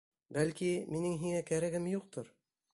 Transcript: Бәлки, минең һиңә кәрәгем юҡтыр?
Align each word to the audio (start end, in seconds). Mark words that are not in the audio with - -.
Бәлки, 0.37 0.69
минең 0.95 1.21
һиңә 1.25 1.45
кәрәгем 1.53 1.89
юҡтыр? 1.95 2.37